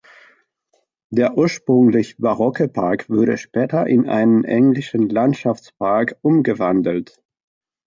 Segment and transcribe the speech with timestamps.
[1.11, 7.21] Der ursprünglich barocke Park wurde später in einen englischen Landschaftspark umgewandelt.